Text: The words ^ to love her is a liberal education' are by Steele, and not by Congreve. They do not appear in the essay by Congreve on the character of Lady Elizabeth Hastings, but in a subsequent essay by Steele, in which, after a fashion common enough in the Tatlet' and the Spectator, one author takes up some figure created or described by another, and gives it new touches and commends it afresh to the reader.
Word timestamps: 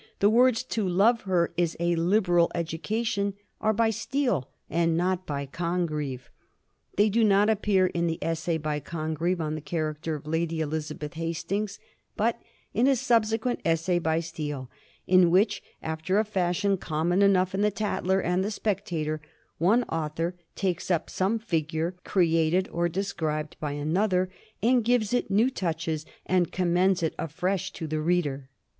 The 0.17 0.31
words 0.31 0.63
^ 0.63 0.67
to 0.69 0.89
love 0.89 1.21
her 1.29 1.53
is 1.57 1.77
a 1.79 1.93
liberal 1.95 2.51
education' 2.55 3.35
are 3.61 3.71
by 3.71 3.91
Steele, 3.91 4.49
and 4.67 4.97
not 4.97 5.27
by 5.27 5.45
Congreve. 5.45 6.31
They 6.97 7.07
do 7.07 7.23
not 7.23 7.51
appear 7.51 7.85
in 7.85 8.07
the 8.07 8.17
essay 8.19 8.57
by 8.57 8.79
Congreve 8.79 9.39
on 9.39 9.53
the 9.53 9.61
character 9.61 10.15
of 10.15 10.25
Lady 10.25 10.59
Elizabeth 10.59 11.13
Hastings, 11.13 11.77
but 12.17 12.41
in 12.73 12.87
a 12.87 12.95
subsequent 12.95 13.59
essay 13.63 13.99
by 13.99 14.21
Steele, 14.21 14.71
in 15.05 15.29
which, 15.29 15.61
after 15.83 16.17
a 16.17 16.25
fashion 16.25 16.77
common 16.77 17.21
enough 17.21 17.53
in 17.53 17.61
the 17.61 17.69
Tatlet' 17.69 18.25
and 18.25 18.43
the 18.43 18.49
Spectator, 18.49 19.21
one 19.59 19.83
author 19.83 20.33
takes 20.55 20.89
up 20.89 21.11
some 21.11 21.37
figure 21.37 21.93
created 22.03 22.67
or 22.69 22.89
described 22.89 23.55
by 23.59 23.73
another, 23.73 24.31
and 24.63 24.83
gives 24.83 25.13
it 25.13 25.29
new 25.29 25.51
touches 25.51 26.07
and 26.25 26.51
commends 26.51 27.03
it 27.03 27.13
afresh 27.19 27.71
to 27.73 27.85
the 27.85 28.01
reader. 28.01 28.49